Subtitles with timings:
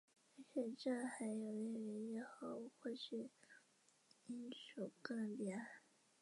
[0.35, 3.29] 而且这还有利于日后获取
[4.25, 5.69] 英属哥伦比亚。